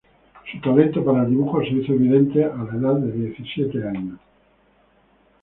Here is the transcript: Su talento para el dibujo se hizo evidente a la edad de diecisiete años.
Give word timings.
Su 0.51 0.59
talento 0.61 1.05
para 1.05 1.21
el 1.21 1.29
dibujo 1.29 1.61
se 1.61 1.67
hizo 1.69 1.93
evidente 1.93 2.43
a 2.43 2.55
la 2.57 2.75
edad 2.75 2.95
de 2.95 3.11
diecisiete 3.11 3.87
años. 3.87 4.17